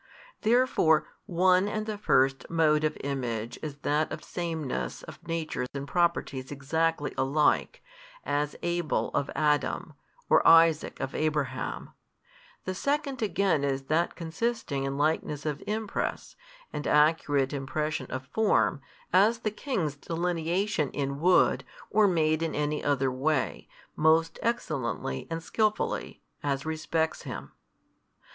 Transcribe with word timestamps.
Therefore 0.41 1.05
one 1.27 1.67
and 1.67 1.85
the 1.85 1.95
first 1.95 2.49
mode 2.49 2.83
of 2.83 2.97
image 3.03 3.59
is 3.61 3.75
that 3.83 4.11
of 4.11 4.23
sameness 4.23 5.03
of 5.03 5.21
nature 5.27 5.67
in 5.75 5.85
properties 5.85 6.51
exactly 6.51 7.13
alike, 7.19 7.83
as 8.23 8.55
Abel 8.63 9.09
of 9.09 9.29
Adam, 9.35 9.93
or 10.27 10.41
Isaac 10.47 10.99
of 10.99 11.13
Abraham: 11.13 11.91
the 12.65 12.73
second 12.73 13.21
again 13.21 13.63
is 13.63 13.83
that 13.83 14.15
consisting 14.15 14.85
in 14.85 14.97
likeness 14.97 15.45
of 15.45 15.61
impress, 15.67 16.35
and 16.73 16.87
accurate 16.87 17.53
impression 17.53 18.07
of 18.09 18.25
form, 18.25 18.81
as 19.13 19.41
the 19.41 19.51
King's 19.51 19.95
delineation 19.95 20.89
in 20.93 21.19
wood, 21.19 21.63
or 21.91 22.07
made 22.07 22.41
in 22.41 22.55
any 22.55 22.83
other 22.83 23.11
way, 23.11 23.67
most 23.95 24.39
excellently 24.41 25.27
and 25.29 25.43
skilfully, 25.43 26.23
as 26.41 26.65
respects 26.65 27.21
him. 27.21 27.51